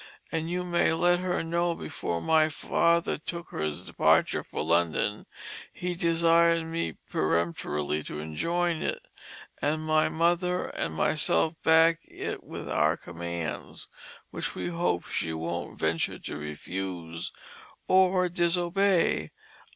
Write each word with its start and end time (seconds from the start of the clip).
And 0.31 0.49
you 0.49 0.63
may 0.63 0.93
let 0.93 1.19
her 1.19 1.43
know 1.43 1.75
before 1.75 2.23
my 2.23 2.49
Father 2.49 3.19
took 3.19 3.51
his 3.51 3.85
departure 3.85 4.41
for 4.41 4.63
London 4.63 5.27
he 5.71 5.93
desired 5.93 6.63
me 6.65 6.97
peremptorily 7.07 8.01
to 8.05 8.17
enjoin 8.17 8.77
it, 8.81 9.05
and 9.61 9.85
my 9.85 10.09
Mother 10.09 10.65
and 10.69 10.95
myself 10.95 11.53
back 11.61 11.99
it 12.07 12.43
with 12.43 12.67
our 12.67 12.97
Commands, 12.97 13.89
which 14.31 14.55
we 14.55 14.69
hope 14.69 15.05
she 15.05 15.33
wont 15.33 15.77
venture 15.77 16.17
to 16.17 16.35
refuse 16.35 17.31
or 17.87 18.27
disobey." 18.27 19.29